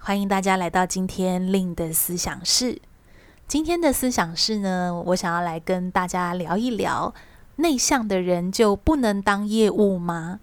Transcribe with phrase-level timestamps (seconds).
[0.00, 2.80] 欢迎大家来到今天令的思想室。
[3.46, 7.12] 今天的思想室呢，我想要来跟大家聊一聊：
[7.56, 10.40] 内向的人就不能当业务吗？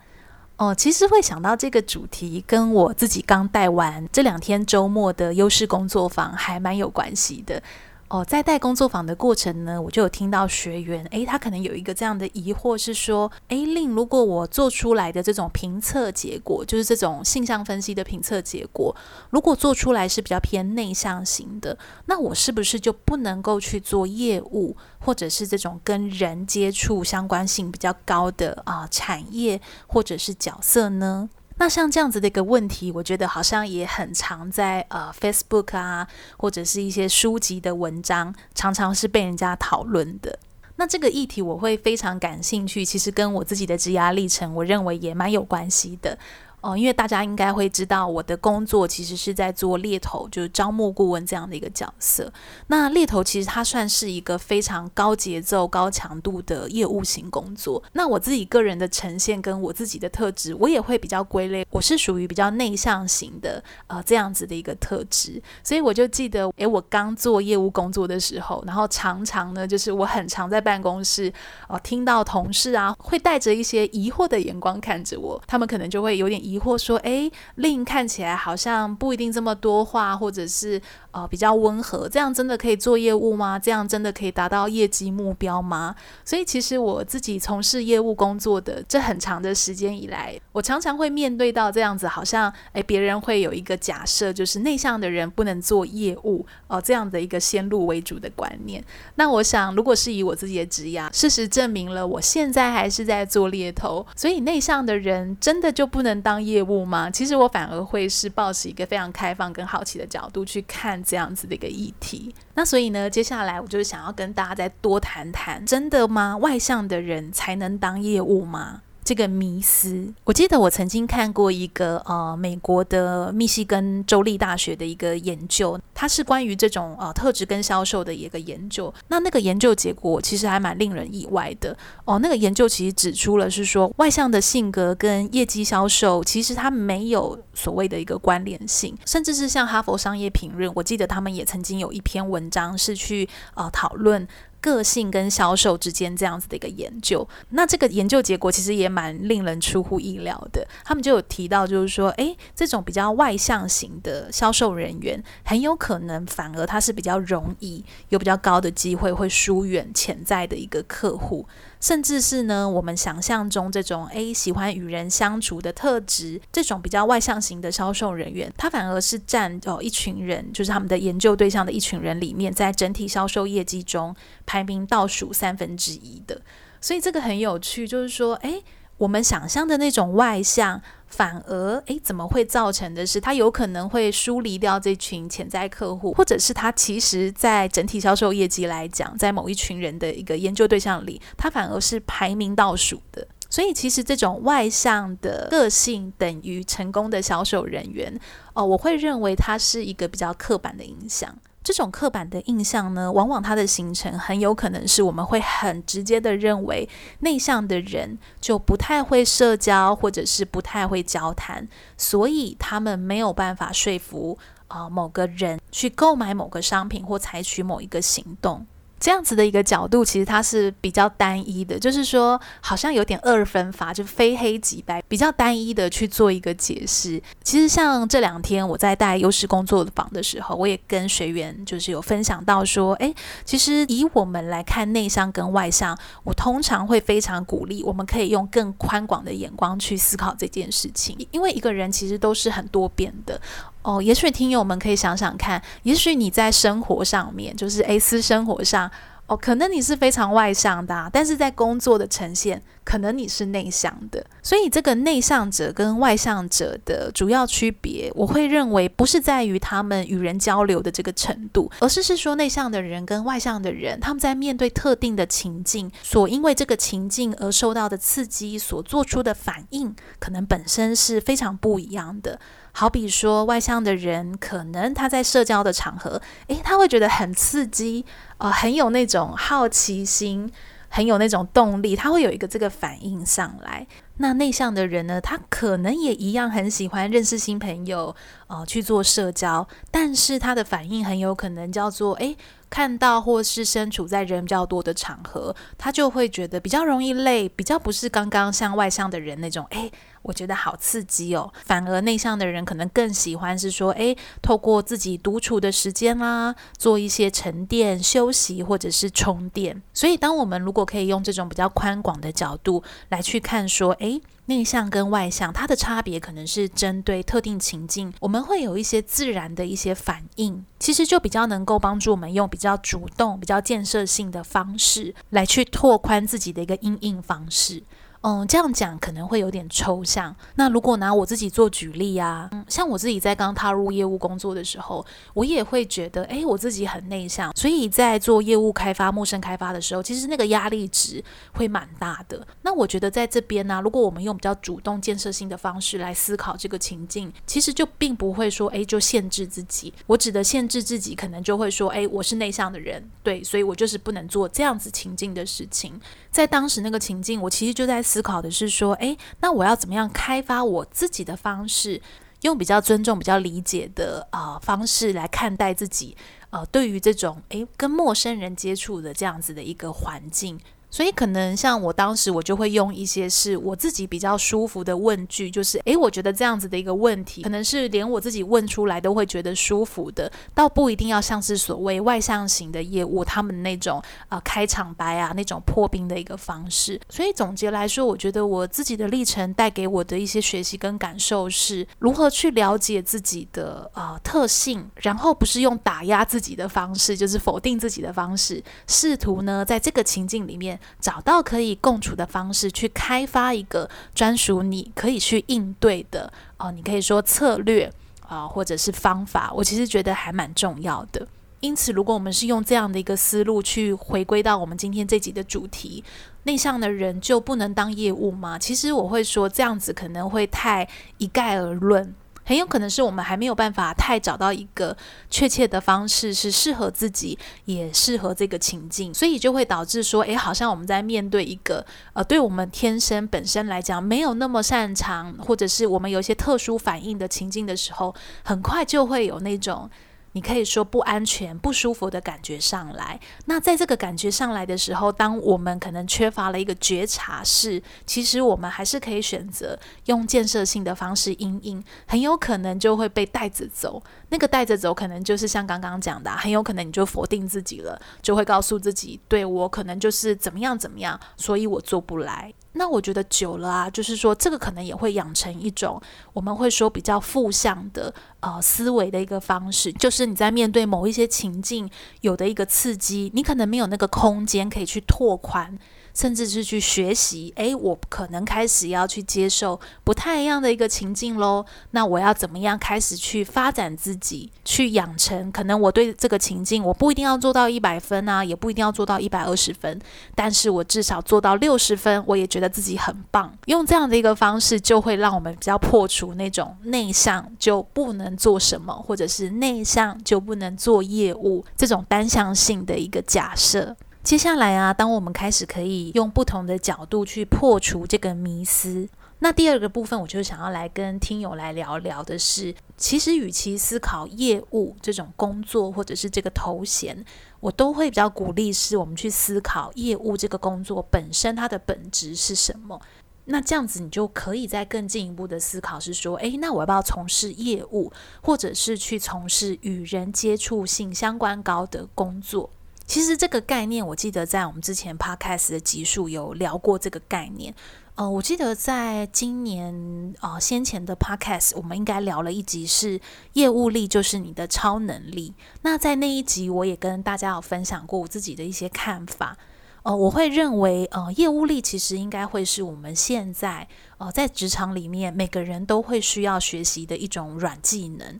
[0.58, 7.64] 哦，其实会想到这个主题，跟我自己刚带完这两天周末的优势工作坊还蛮有关系的。
[8.08, 18.96] 哦，在带工作坊的过程呢，我就有听到学员，诶，他可能有一个这样的疑惑是说，诶令如果我做出来的这种评测结果，就是这种性向分析的评测结果，
[19.32, 31.28] 如果做出来是比较偏内向型的，那我是不是就不能够去做业务，或者是这种跟人接触相关性比较高的啊、产业或者是角色呢？
[31.58, 36.06] 那像这样子的一个问题，我觉得好像也很常在呃 Facebook 啊，
[36.38, 40.38] 或者是一些书籍的文章，常常是被人家讨论的。
[40.76, 46.18] 那这个议题我会非常感兴趣，其实跟我自己的职涯历程，我认为也蛮有关系的。
[46.66, 52.34] 哦，因为大家应该会知道，我的工作其实是在做猎头，就是招募顾问这样的一个角色。
[52.66, 57.84] 那猎头其实它算是一个非常高节奏、高强度的业务型工作。
[57.94, 65.40] 那我自己个人的呈现跟我自己的特质，我也会比较归类，我是属于比较内向型的，呃，这样子的一个特质。
[65.64, 71.32] 所以我就记得，诶，我刚做业务工作的时候，然后常常呢，就是我很常在办公室，
[71.70, 76.55] 哦、听到同事啊，会带着一些疑惑的眼光看着我，他们可能就会有点疑。
[76.56, 83.60] 疑惑说：“诶令看起来好像不一定这么多话，或者是呃比较温和，这样真的可以做业务吗？
[83.60, 98.84] 这样真的可以达到业绩目标吗？”所以，其实我自己从事业务工作的这很长的时间以来，我常常会面对到这样子，好像诶别人会有一个假设，就是内向的人不能做业务哦、这样的一个先入为主的观念。
[99.16, 107.10] 那我想，如果是以我自己的职业，事实证明了，我现在还是在做猎头，所以内向的人真的就不能当业务吗？
[107.10, 112.34] 其实我反而会是抱持一个非常开放跟好奇的角度去看这样子的一个议题。
[112.54, 116.38] 那所以呢，接下来我就是想要跟大家再多谈谈，真的吗？
[116.38, 118.82] 外向的人才能当业务吗？
[119.06, 128.92] 这个迷思，我记得我曾经看过一个呃美国的密西根州立大学的一个研究，它是关于这种呃特质跟销售的一个研究。
[129.10, 132.18] 那那个研究结果其实还蛮令人意外的哦。
[132.18, 144.28] 那个研究其实指出了是说，外向的性格跟业绩销售其实它没有所谓的一个关联性，甚至是像哈佛商业评论，我记得他们也曾经有一篇文章是去呃讨论。
[144.62, 150.68] 个性跟销售之间这样子的一个研究，那这个研究结果其实也蛮令人出乎意料的。
[150.84, 161.48] 他们就有提到，就是说，诶，这种比较外向型的销售人员，很有可能反而他是比较容易有比较高的机会会疏远潜在的一个客户。
[161.86, 174.16] 甚至是呢，我们想象中这种诶喜欢与人相处的特质，这种比较外向型的销售人员，他反而是占哦一群人，就是他们的研究对象的一群人里面，在整体销售业绩中
[174.48, 176.42] 排名倒数三分之一的。
[176.82, 178.64] 所以这个很有趣，就是说，诶。
[178.98, 193.28] 我们想象的那种外向，反而诶，怎么会造成的是他有可能会疏离掉这群潜在客户，或者是他其实在整体销售业绩来讲，在某一群人的一个研究对象里，他反而是排名倒数的。
[193.48, 198.20] 所以，其实这种外向的个性等于成功的销售人员
[198.54, 201.34] 哦，我会认为它是一个比较刻板的印象。
[201.66, 206.88] 这种刻板的印象呢，往往它的形成很有可能是我们会很直接的认为
[207.22, 211.68] 内向的人就不太会社交，或者是不太会交谈，
[211.98, 218.68] 所以他们没有办法说服啊、某个人去购买某个商品或采取某一个行动。
[219.06, 227.22] 这样子的一个角度，其实它是比较单一的，就是说好像有点二分法，就非黑即白，比较单一的去做一个解释。
[227.44, 233.14] 其实像这两天我在带优势工作坊的时候，我也跟学员就是有分享到说，诶，
[233.44, 243.40] 其实以我们来看内向跟外向，我通常会非常鼓励，我们可以用更宽广的眼光去思考这件事情，因为一个人其实都是很多变的。
[243.86, 248.90] 哦，也许听友们可以想想看，也许你在生活上面，就是诶，私生活上，
[249.28, 254.26] 哦，可能你是非常外向的啊，但是在工作的呈现，可能你是内向的。
[254.42, 272.40] 所以这个内向者跟外向者的主要区别，我会认为不是在于他们与人交流的这个程度，而是是说内向的人跟外向的人，他们在面对特定的情境，所因为这个情境而受到的刺激所做出的反应，可能本身是非常不一样的。
[272.78, 278.04] 好比说，外向的人可能他在社交的场合，诶，他会觉得很刺激，
[278.38, 280.52] 呃，很有那种好奇心，
[280.90, 283.88] 很有那种动力，他会有一个这个反应上来。
[284.18, 288.16] 那内向的人呢，他可能也一样很喜欢认识新朋友，
[288.48, 292.38] 呃，去做社交，但是他的反应很有可能叫做，诶，
[292.70, 299.92] 看到或是身处在人比较多的场合，他就会觉得比较容易累，比较不是刚刚像外向的人那种，诶。
[300.26, 309.84] 我觉得好刺激哦，反而内向的人可能更喜欢是说，诶，透过自己独处的时间啦，做一些沉淀、休息或者是充电。
[309.94, 327.82] 所以，当我们如果可以用这种比较宽广的角度来去看，说，诶内向跟外向它的差别可能是针对特定情境，我们会有一些自然的一些反应，其实就比较能够帮助我们用比较主动、比较建设性的方式来去拓宽自己的一个因应方式。
[328.28, 330.36] 嗯，这样讲可能会有点抽象。
[330.56, 335.06] 那如果拿我自己做举例啊，嗯，像我自己在刚踏入业务工作的时候，
[335.36, 341.24] 我也会觉得，诶，我自己很内向，所以在做业务开发、陌生开发的时候，其实那个压力值
[341.54, 342.48] 会蛮大的。
[342.64, 349.94] 那我觉得在这边呢，如果我们用比较主动、建设性的方式来思考这个情境，其实就并不会说，诶，就限制自己。
[350.08, 356.02] 我指的限制自己，可能就会说，诶，我是内向的人，对，所以我就是不能做这样子情境的事情。
[356.32, 362.02] 在当时那个情境，我其实就在思考的是说，诶，那我要怎么样开发我自己的方式，
[362.44, 366.16] 用比较尊重、比较理解的啊、方式来看待自己，
[366.50, 370.58] 呃，对于这种诶跟陌生人接触的这样子的一个环境。
[370.96, 386.98] 所以可能像我当时，我就会用一些是我自己比较舒服的问句，就是诶，我觉得这样子的一个问题，可能是连我自己问出来都会觉得舒服的，倒不一定要像是所谓外向型的业务他们那种呃开场白啊那种破冰的一个方式。
[387.10, 400.80] 所以总结来说，我觉得我自己的历程带给我的一些学习跟感受是，如何去了解自己的呃特性，然后不是用打压自己的方式，就是否定自己的方式，试图呢在这个情境里面。
[401.00, 407.92] 找到可以共处的方式，去开发一个专属你可以去应对的哦、你可以说策略
[408.28, 411.28] 啊、或者是方法，我其实觉得还蛮重要的。
[411.62, 416.04] 因此，如果我们是用这样的一个思路去回归到我们今天这集的主题，
[416.44, 418.60] 内向的人就不能当业务吗？
[418.60, 422.14] 其实我会说这样子可能会太一概而论。
[422.46, 424.96] 很有可能是我们还没有办法太找到一个
[425.30, 439.90] 确切的方式，是适合自己，也适合这个情境，所以就会导致说，诶，好像我们在面对一个呃，对我们天生本身来讲没有那么擅长，或者是我们有一些特殊反应的情境的时候，很快就会有那种。
[440.36, 443.18] 你可以说不安全、不舒服的感觉上来。
[443.46, 454.04] 那在这个感觉上来的时候，当我们可能缺乏了一个觉察，是其实我们还是可以选择用建设性的方式因应，很有可能就会被带着走。
[454.28, 462.54] 那个带着走，可能就是像刚刚讲的，很有可能你就否定自己了，就会告诉自己，对，我可能就是怎么样怎么样，所以我做不来。
[462.76, 466.02] 那我觉得久了啊，就是说这个可能也会养成一种
[466.34, 471.90] 我们会说比较负向的呃思维的一个方式，就是你在面对某一些情境
[472.22, 475.78] 有的一个刺激，你可能没有那个空间可以去拓宽。
[476.16, 481.64] 甚至是去学习，诶，我可能开始要去接受不太一样的一个情境喽。
[481.92, 485.52] 那我要怎么样开始去发展自己，去养成？
[485.52, 490.00] 可能我对这个情境，我不一定要做到一百分啊，也不一定要做到一百二十分，
[490.34, 493.54] 但是我至少做到六十分，我也觉得自己很棒。
[493.66, 503.96] 用这样的一个方式，就会让我们比较破除那种内向就不能做什么，或者是内向就不能做业务这种单向性的一个假设。
[504.26, 517.24] 接下来啊，当我们开始可以用不同的角度去破除这个迷思，那第二个部分，我就想要来跟听友来聊聊的是，其实与其思考业务这种工作或者是这个头衔，
[517.60, 523.00] 我都会比较鼓励是我们去思考业务这个工作本身它的本质是什么。
[523.46, 532.72] 那这样子你就可以再更进一步的思考是说，诶，那我要不要从事业务，或者是去从事与人接触性相关高的工作？
[533.08, 537.74] 其实这个概念，我记得在我们之前 podcast 的集数有聊过这个概念。
[538.16, 543.20] 呃，我记得在今年呃先前的 podcast，我们应该聊了一集是
[543.54, 545.54] 业务力就是你的超能力。
[545.82, 549.58] 那在那一集，我也跟大家有分享过我自己的一些看法。
[550.04, 558.40] 呃，我会认为，呃，业务力其实应该会是我们现在呃在职场里面每个人都会需要学习的一种软技能。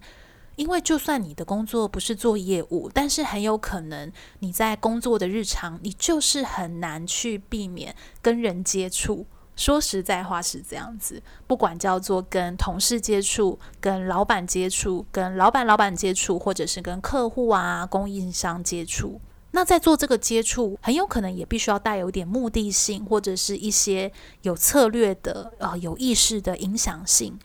[0.56, 9.26] 因为就算你的工作不是做业务，但是很有可能你在工作的日常，你就是很难去避免跟人接触。
[9.56, 19.22] 说实在话是这样子，不管叫做跟同事接触、跟老板接触、跟老板老板接触，或者是跟客户啊、供应商接触，
[19.52, 27.40] 那在做这个接触，很有可能也必须要带有一点目的性，或者是一些有策略的、呃有意识的影响性。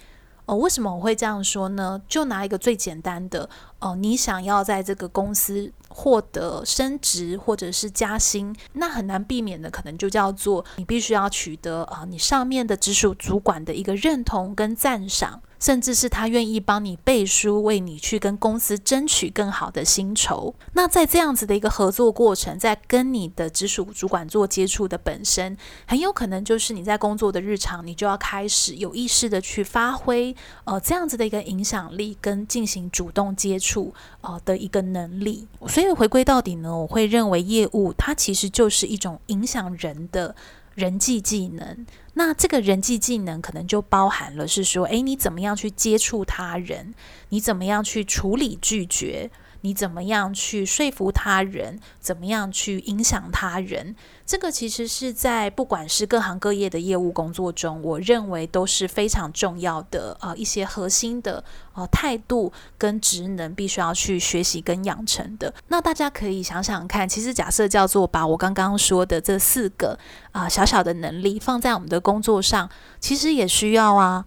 [0.51, 2.03] 哦，为什么我会这样说呢？
[2.09, 15.41] 就拿一个最简单的，哦，你想要在这个公司获得升职或者是加薪，那很难避免的，可能就叫做你必须要取得啊，你上面的直属主管的一个认同跟赞赏。
[15.61, 20.55] 甚至是他愿意帮你背书，为你去跟公司争取更好的薪酬。
[20.73, 35.47] 那在这样子的一个合作过程，在跟你的直属主管做接触的本身，很有可能就是你在工作的日常，你就要开始有意识的去发挥呃这样子的一个影响力，跟进行主动接触呃的一个能力。
[35.69, 40.35] 所以回归到底呢，我会认为业务它其实就是一种影响人的。
[40.75, 46.95] 人际技能，那这个人际技能可能就包含了是说，诶，你怎么样去接触他人？
[47.31, 49.31] 你怎么样去处理拒绝？
[49.63, 51.79] 你怎么样去说服他人？
[52.01, 53.95] 怎么样去影响他人？
[54.25, 61.43] 这个其实是在不管是各行各业的业务工作中，我认为都是非常重要的呃一些核心的
[61.75, 65.53] 呃态度跟职能，必须要去学习跟养成的。
[65.69, 69.99] 那大家可以想想看，其实假设叫做把我刚刚说的这四个
[70.33, 74.25] 啊、小小的能力放在我们的工作上，其实也需要啊。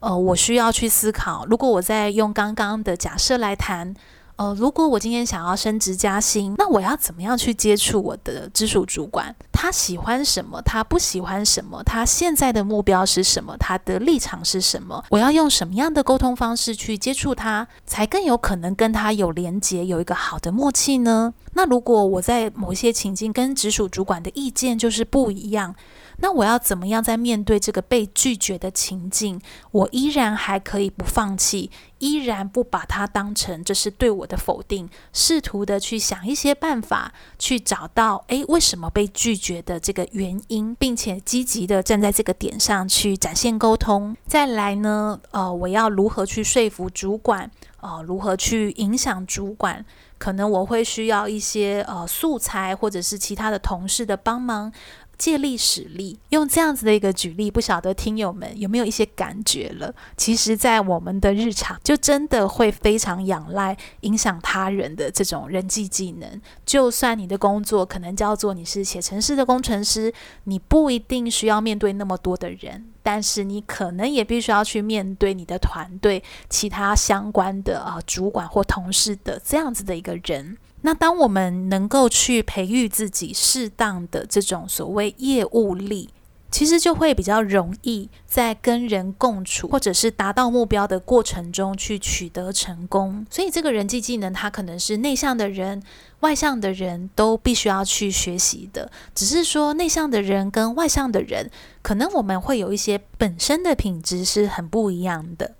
[0.00, 3.94] 呃，我需要去思考，如果我在用刚刚的假设来谈。
[4.36, 9.34] 呃，如果我今天想要升职加薪，那我要怎么样去接触我的直属主管？
[9.52, 10.60] 他喜欢什么？
[10.62, 11.80] 他不喜欢什么？
[11.84, 13.56] 他现在的目标是什么？
[13.56, 15.04] 他的立场是什么？
[15.10, 21.32] 我要用什么样的沟通方式去接触他，才更有可能跟他有连结，有一个好的默契呢？
[21.52, 25.76] 那如果我在某些情境跟直属主管的意见就是不一样，
[26.18, 29.40] 那我要怎么样在面对这个被拒绝的情境，
[29.70, 44.16] 我依然还可以不放弃，依然不把它当成这是对我的否定，试图的去想一些办法，去找到诶，为什么被拒绝的这个原因，并且积极的站在这个点上去展现沟通。
[44.26, 47.50] 再来呢，呃，我要如何去说服主管？
[47.80, 49.84] 呃，如何去影响主管？
[50.16, 54.72] 可能我会需要一些呃素材，或者是其他的同事的帮忙。
[55.16, 59.94] 借力使力，用这样子的一个举例，不晓得听友们有没有一些感觉了？
[60.16, 66.40] 其实，在我们的日常，就真的会非常仰赖影响他人的这种人际技能。
[66.64, 70.12] 就算你的工作可能叫做你是写程式的工程师，
[70.44, 80.56] 你不一定需要面对那么多的人，但是你可能也必须要去面对你的团队、其他相关的啊主管或同事的这样子的一个人。
[80.86, 86.10] 那当我们能够去培育自己适当的这种所谓业务力，
[86.50, 93.26] 其实就会比较容易在跟人共处或者是达到目标的过程中去取得成功。
[93.30, 95.82] 所以这个人际技能，它可能是内向的人、
[96.20, 98.92] 外向的人都必须要去学习的。
[99.14, 101.50] 只是说内向的人跟外向的人，
[101.80, 105.54] 可能我们会有一些本身的品质是很不一样的。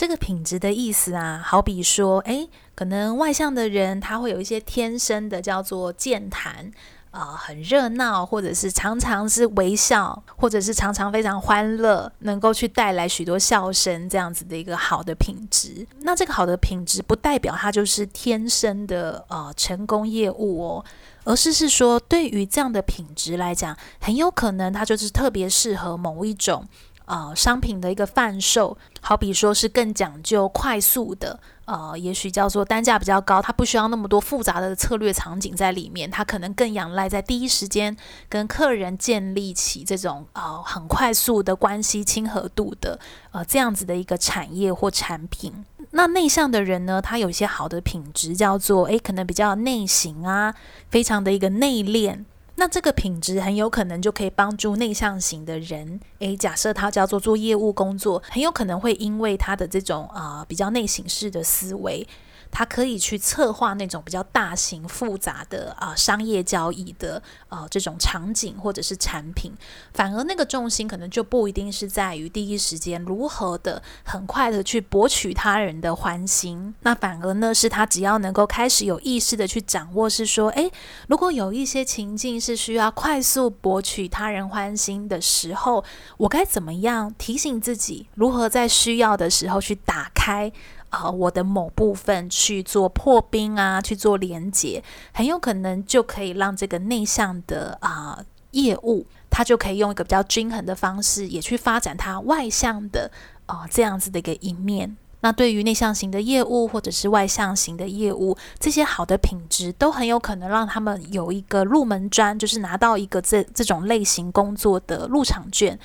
[0.00, 6.72] 这个品质的意思啊，好比说，诶，可能外向的人他会有一些天生的叫做健谈，
[7.10, 15.86] 啊、很热闹，或者是常常是微笑，或者是常常非常欢乐，能够去带来许多笑声，这样子的一个好的品质。
[15.98, 20.84] 那这个好的品质不代表他就是天生的呃成功业务哦，
[21.24, 26.66] 而是是说对于这样的品质来讲，很有可能他就是特别适合某一种。
[27.10, 37.96] 呃，商品的一个贩售，好比说是更讲究快速的，呃，也许叫做单价比较高，它不需要那么多复杂的策略场景在里面，它可能更仰赖在第一时间
[38.28, 43.00] 跟客人建立起这种呃很快速的关系亲和度的
[43.32, 45.64] 呃这样子的一个产业或产品。
[45.90, 50.54] 那内向的人呢，他有一些好的品质，叫做诶，可能比较内型啊，
[50.88, 52.24] 非常的一个内敛。
[52.60, 62.06] 那这个品质很有可能就可以帮助内向型的人，诶，假设他叫做做业务工作，很有可能会因为他的这种啊、比较内省式的思维，
[62.50, 69.52] 他可以去策划那种比较大型复杂的啊、商业交易的呃这种场景或者是产品，
[69.94, 80.70] 反而那个重心可能就不一定是在于第一时间如何的很快的去博取他人的欢心，那反而呢是他只要能够开始有意识的去掌握，是说，诶，
[81.08, 85.84] 如果有一些情境是需要快速博取他人欢心的时候，
[86.18, 90.52] 我该怎么样提醒自己，如何在需要的时候去打开。
[90.90, 94.82] 啊、呃，我的某部分去做破冰啊，去做连接，
[95.12, 98.18] 很有可能就可以让这个内向的啊、
[98.50, 103.10] 业务，它就可以用一个比较均衡的方式，也去发展它外向的
[103.46, 104.96] 啊、这样子的一个一面。
[105.22, 115.78] 那对于内向型的业务或者是外向型的业务，这些好的品质都很有可能让他们有一个入门砖，就是拿到一个这这种类型工作的入场券。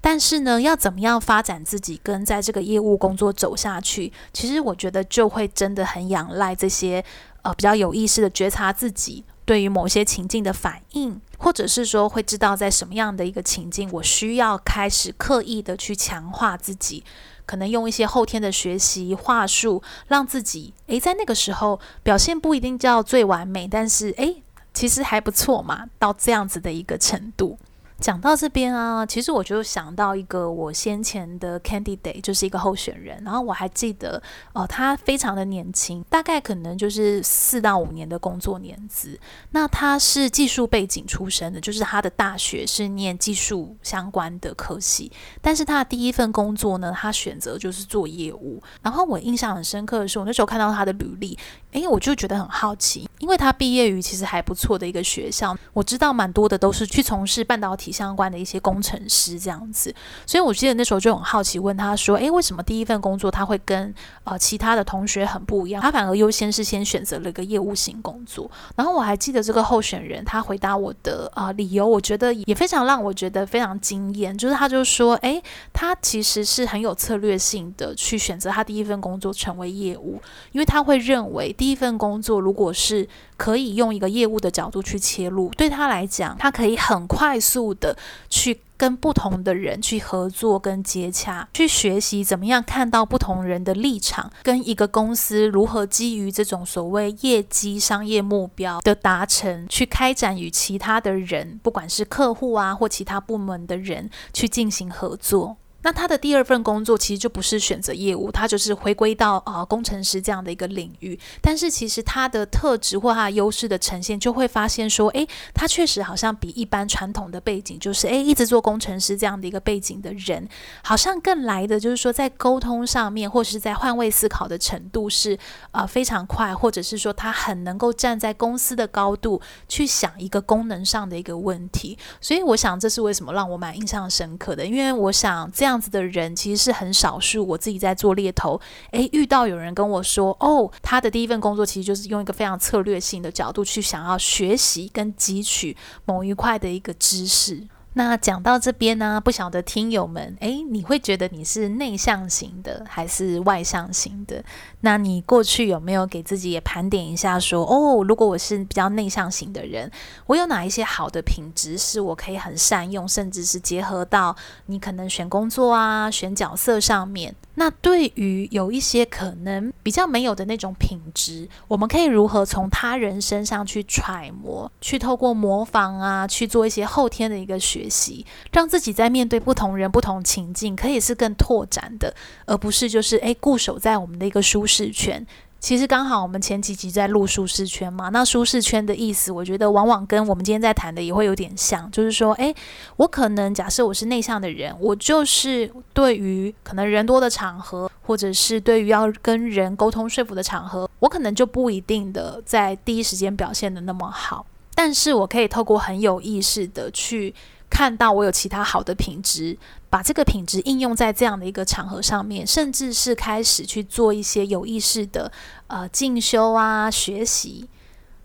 [0.00, 7.04] 但是呢，要怎么样发展自己，跟在这个业务工作走下去，其实我觉得就会真的很仰赖这些
[7.42, 17.02] 呃比较有意识的觉察自己对于某些情境的反应，或者是说会知道在什么样的一个情境，我需要开始刻意的去强化自己，
[17.44, 27.58] 可能用一些后天的学习话术，让自己诶在那个时候表现不一定叫最完美，但是诶其实还不错嘛，到这样子的一个程度。
[28.00, 33.20] 讲到这边啊，其实我就想到一个我先前的 candidate，就是一个候选人。
[33.24, 39.18] 然后我还记得，哦、他非常的年轻，大概可能就是四到五年的工作年资。
[39.50, 45.10] 那他是技术背景出身的，就是他的大学是念技术相关的科系。
[45.42, 48.62] 但是他的第一份工作呢，他选择就是做业务。
[48.80, 51.36] 然后我印象很深刻的是，我那时候看到他的履历，
[51.72, 55.58] 诶，我就觉得很好奇，因为他毕业于其实还不错的一个学校。
[55.72, 57.87] 我知道蛮多的都是去从事半导体。
[57.90, 59.94] 相关的一些工程师这样子，
[60.26, 65.82] 所以我记得那时候就很好奇，问他说：“诶，为什么第一份工作他会跟呃其他的同学很不一样？
[65.82, 75.42] 他反而优先是先选择了一个业务型工作。”然后我还记得这个候选人他回答我的啊、理由，我觉得也非常让我觉得非常惊艳，就是他就说：“诶，
[75.72, 80.20] 他其实是很有策略性的去选择他第一份工作成为业务，
[80.52, 87.96] 因为他会认为第一份工作如果是可以用一个业务的角度去切入，对他来讲，他可以很快速的
[88.28, 105.56] 去跟不同的人去合作跟接洽，去学习怎么样看到不同人的立场，跟一个公司如何基于这种所谓业绩商业目标的达成，去开展与其他的人，不管是客户啊或其他部门的人去进行合作。
[105.80, 111.18] 那他的第二份工作其实就不是选择业务，他就是回归到呃工程师这样的一个领域。
[111.40, 120.48] 但是其实他的特质或他优势的呈现，就会发现说，诶，他确实好像比一般传统的背景，就是诶一直做工程师这样的一个背景的人，
[120.82, 125.38] 好像更来的就是说在沟通上面，或是在换位思考的程度是
[125.70, 131.96] 呃非常快，或者是说他很能够站在公司的高度去想一个功能上的一个问题。
[132.20, 135.67] 所以我想这是为什么让我蛮印象深刻的，因为我想这样。
[135.68, 137.46] 这样子的人其实是很少数。
[137.46, 138.58] 我自己在做猎头，
[138.92, 145.76] 诶，遇到有人跟我说，哦，他的第一份工作其实就是用一个非常策略性的角度去想要学习跟汲取
[146.06, 147.62] 某一块的一个知识。
[147.94, 154.44] 那讲到这边呢，不晓得听友们，诶，你会觉得你是内向型的还是外向型的？
[154.82, 159.90] 那你过去有没有给自己也盘点一下，说，哦，如果我是比较内向型的人，
[160.26, 167.34] 我有哪一些好的品质是我可以很善用，甚至是结合到你可能选工作啊、选角色上面？
[167.54, 182.14] 那对于有一些可能比较没有的那种品质，我们可以如何从他人身上去揣摩，去透过模仿啊，去做一些后天的一个学习，让自己在面对不同人、不同情境，可以是更拓展的，
[182.46, 185.26] 而不是就是诶固守在我们的一个舒适圈。
[185.60, 192.54] 其实刚好我们前几集在录舒适圈嘛，那舒适圈的意思，我觉得往往跟我们今天在谈的也会有点像，就是说，诶，
[192.94, 204.46] 我可能假设我是内向的人，我就是对于可能人多的场合，或者是对于要跟人沟通说服的场合，我可能就不一定的在第一时间表现得那么好，
[204.76, 207.34] 但是我可以透过很有意识的去。
[207.70, 209.56] 看到我有其他好的品质，
[209.90, 215.30] 把这个品质应用在这样的一个场合上面，甚至是开始去做一些有意识的
[215.66, 217.68] 呃进修啊学习。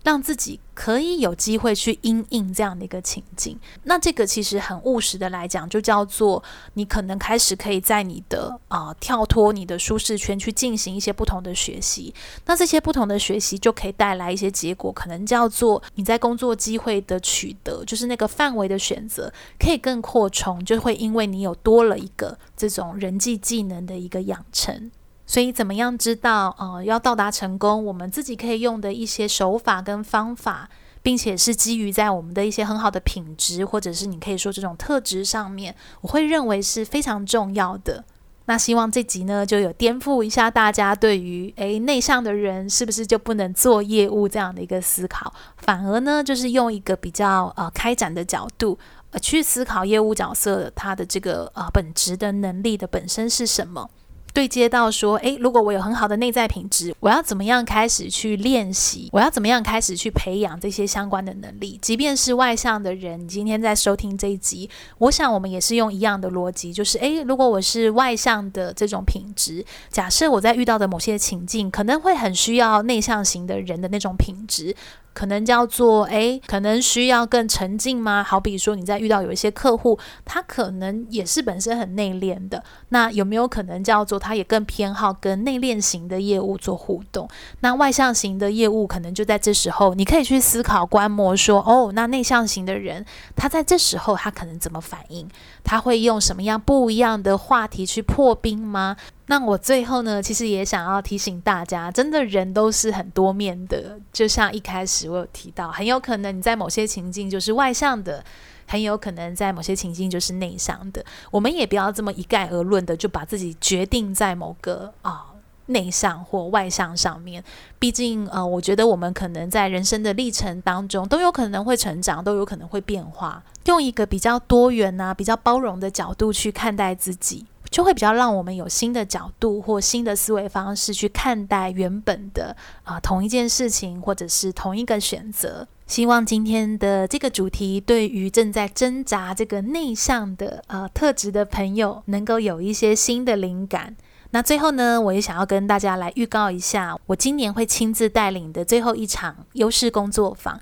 [0.04, 12.14] 让自己可以有机会去因应这样的一个情境，那这个其实很务实的来讲，就叫做你可能开始可以在你的啊、跳脱你的舒适圈去进行一些不同的学习，
[12.44, 24.90] 那这些不同的学习就可以带来一些结果，可能叫做你在工作机会的取得，就是那个范围的选择可以更扩充，就会因为你有多了一个这种人际技能的一个养成。
[25.26, 30.68] 所以，怎么样知道呃要到达成功，我们自己可以用的一些手法跟方法，
[31.02, 38.04] 并且是基于在我们的一些很好的品质，或者是你可以说这种特质上面，我会认为是非常重要的。
[38.46, 48.78] 那希望这集呢，就有颠覆一下大家对于诶内向的人是不是就不能做业务这样的一个思考，反而呢，就是用一个比较呃开展的角度
[49.12, 53.88] 呃去思考业务角色它的这个呃本质的能力的本身是什么。
[54.34, 59.08] 对接到说，诶，如果我有很好的内在品质，我要怎么样开始去练习？
[59.12, 61.78] 我要怎么样开始去培养这些相关的能力？
[61.80, 64.68] 即便是外向的人，今天在收听这一集，
[64.98, 74.74] 我想我们也是用一样的逻辑，就是，诶，如果我是外向的这种品质，假设我在遇到的某些情境，可能会很需要内向型的人的那种品质。
[75.14, 78.22] 可能叫做诶，可能需要更沉静吗？
[78.22, 87.28] 好比说你在遇到有一些客户，他可能也是本身很内敛的，那有没有可能叫做他也更偏好跟内敛型的业务做互动？
[87.60, 95.28] 那外向型的业务可能就在这时候，你可以去思考观摩说，哦，那内向型的人他在这时候他可能怎么反应？
[95.62, 98.96] 他会用什么样不一样的话题去破冰吗？
[99.26, 103.98] 那我最后呢，其实也想要提醒大家，真的人都是很多面的。
[104.12, 108.22] 就像一开始我有提到，很有可能你在某些情境就是外向的，
[108.66, 111.02] 很有可能在某些情境就是内向的。
[111.30, 115.32] 我们也不要这么一概而论的，就把自己决定在某个啊、
[115.66, 117.42] 内向或外向上面。
[117.78, 123.42] 毕竟呃，我觉得我们可能在人生的历程当中都有可能会成长，都有可能会变化。
[123.64, 127.46] 用一个比较多元啊、比较包容的角度去看待自己。
[127.74, 135.66] 就会比较让我们有新的角度或新的思维方式去看待原本的啊、同一件事情或者是同一个选择。
[135.84, 143.96] 希望今天的这个主题对于正在挣扎这个内向的呃特质的朋友能够有一些新的灵感。
[144.30, 150.60] 那最后呢，我也想要跟大家来预告一下，我今年会亲自带领的最后一场优势工作坊。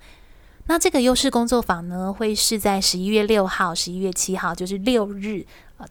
[0.67, 5.45] 那这个优势工作坊呢，会是在十一月六号、十一月七号，就是六日。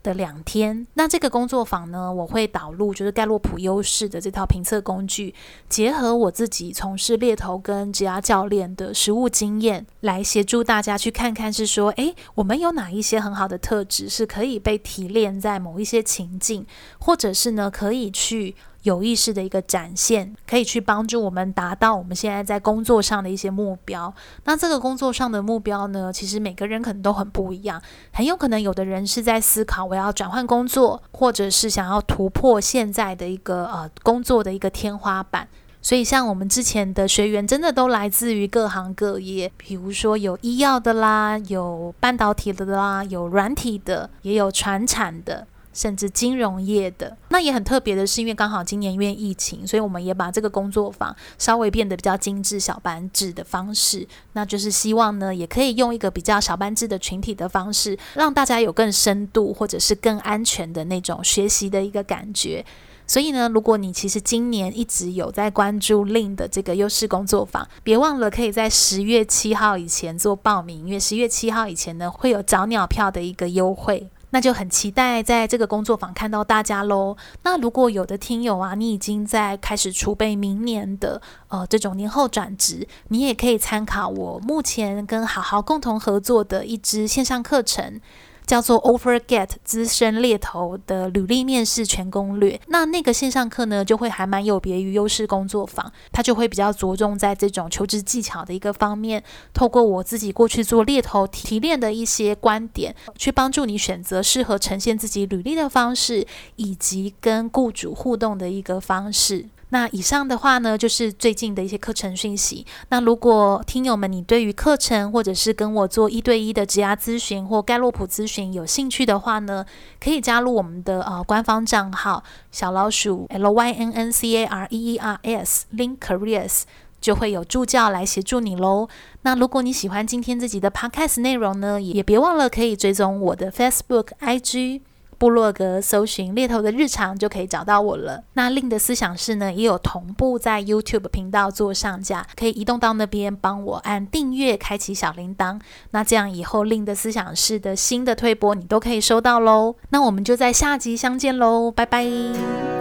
[0.04, 5.34] 的两天，那这个工作坊呢，我会导入就是盖洛普优势的这套评测工具，
[5.70, 16.66] 结合我自己从事猎头跟职业教练的实务经验，来协助大家去看看是说，诶，我们有哪一些很好的特质是可以被提炼在某一些情境，
[17.00, 18.56] 或者是呢，可以去。
[18.84, 24.14] 有意识的一个展现，可以去帮助我们达到我们现在在工作上的一些目标。
[24.46, 35.48] 那这个工作上的目标呢，其实每个人可能都很不一样，很有可能有的人是在思考我要转换工作，或者是想要突破现在的一个呃工作的一个天花板。
[35.84, 45.48] 所以像我们之前的学员，真的都来自于各行各业，比如说有医药的啦，有半导体的啦，有软体的，也有传产的。
[45.74, 62.66] 甚至金融业的，那也很特别的是，因为刚好今年因为疫情，所以我们也把这个工作坊稍微变得比较精致小班制的方式，那就是希望呢，也可以用一个比较小班制的群体的方式，让大家有更深度或者是更安全的那种学习的一个感觉。
[63.08, 74.10] 所以呢，如果你其实今年一直有在关注 Lin 的这个优势工作坊，别忘了可以在十月七号以前做报名，因为十月七号以前呢，会有早鸟票的一个优惠。
[74.32, 77.16] 那就很期待在这个工作坊看到大家喽。
[77.44, 88.02] 那如果有的听友啊，你已经在开始储备明年的呃这种年后转职，你也可以参考我目前跟好好共同合作的一支线上课程。
[88.46, 92.60] 叫做 OfferGet 资深猎头的履历面试全攻略。
[92.68, 99.24] 那那个线上课呢，就会还蛮有别于优势工作坊，它就会比较着重在这种求职技巧的一个方面，
[99.54, 106.26] 透过我自己过去做猎头提炼的一些观点，去帮助你选择适合呈现自己履历的方式，
[106.56, 109.46] 以及跟雇主互动的一个方式。
[109.72, 112.66] 那以上的话呢，就是最近的一些课程讯息。
[112.90, 119.66] 那如果听友们你对于课程或者是跟我做一对一的职涯咨询或盖洛普咨询有兴趣的话呢，
[120.00, 126.64] 可以加入我们的呃官方账号小老鼠 l y n n c a r e e r s link Careers，
[127.00, 128.90] 就会有助教来协助你喽。
[129.22, 134.82] 那如果你喜欢今天这集的 Podcast 内容呢，也别忘了可以追踪我的 Facebook、IG。
[135.22, 138.24] 部落格搜寻猎头的日常就可以找到我了。
[138.34, 145.62] 那令的思想室呢，也有同步在 YouTube 频道做上架，可以移动到那边帮我按订阅，开启小铃铛。
[145.92, 149.76] 那这样以后令的思想室的新的推播你都可以收到喽。
[149.90, 152.81] 那我们就在下集相见喽，拜拜。